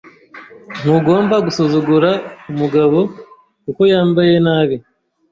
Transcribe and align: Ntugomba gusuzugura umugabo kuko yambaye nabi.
Ntugomba 0.81 1.35
gusuzugura 1.45 2.11
umugabo 2.51 2.99
kuko 3.63 3.81
yambaye 3.91 4.35
nabi. 4.45 4.75